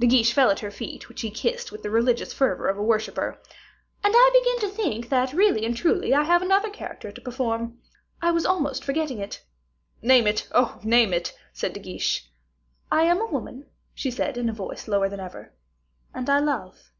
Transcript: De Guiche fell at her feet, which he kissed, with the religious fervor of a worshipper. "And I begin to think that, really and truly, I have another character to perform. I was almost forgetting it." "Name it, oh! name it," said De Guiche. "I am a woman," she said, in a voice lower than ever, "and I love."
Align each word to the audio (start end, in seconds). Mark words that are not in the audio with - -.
De 0.00 0.08
Guiche 0.08 0.32
fell 0.32 0.50
at 0.50 0.58
her 0.58 0.72
feet, 0.72 1.08
which 1.08 1.20
he 1.20 1.30
kissed, 1.30 1.70
with 1.70 1.84
the 1.84 1.88
religious 1.88 2.32
fervor 2.32 2.66
of 2.66 2.76
a 2.76 2.82
worshipper. 2.82 3.40
"And 4.02 4.12
I 4.16 4.30
begin 4.34 4.68
to 4.68 4.74
think 4.76 5.08
that, 5.08 5.32
really 5.32 5.64
and 5.64 5.76
truly, 5.76 6.12
I 6.12 6.24
have 6.24 6.42
another 6.42 6.68
character 6.68 7.12
to 7.12 7.20
perform. 7.20 7.78
I 8.20 8.32
was 8.32 8.44
almost 8.44 8.82
forgetting 8.82 9.20
it." 9.20 9.44
"Name 10.02 10.26
it, 10.26 10.48
oh! 10.50 10.80
name 10.82 11.12
it," 11.14 11.32
said 11.52 11.74
De 11.74 11.78
Guiche. 11.78 12.28
"I 12.90 13.02
am 13.04 13.20
a 13.20 13.30
woman," 13.30 13.66
she 13.94 14.10
said, 14.10 14.36
in 14.36 14.48
a 14.48 14.52
voice 14.52 14.88
lower 14.88 15.08
than 15.08 15.20
ever, 15.20 15.52
"and 16.12 16.28
I 16.28 16.40
love." 16.40 16.90